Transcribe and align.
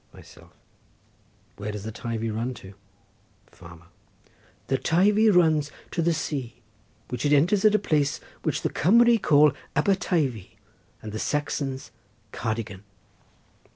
Myself.—Where 0.13 1.71
does 1.71 1.83
the 1.83 1.91
Teivi 1.91 2.35
run 2.35 2.55
to? 2.55 2.73
Farmer.—The 3.45 4.79
Teivi 4.79 5.29
runs 5.29 5.69
to 5.91 6.01
the 6.01 6.11
sea, 6.11 6.63
which 7.09 7.23
it 7.23 7.31
enters 7.31 7.65
at 7.65 7.75
a 7.75 7.77
place 7.77 8.19
which 8.41 8.63
the 8.63 8.71
Cumry 8.71 9.21
call 9.21 9.51
Aber 9.75 9.93
Teivi 9.93 10.57
and 11.03 11.11
the 11.11 11.19
Saxons 11.19 11.91
Cardigan. 12.31 12.81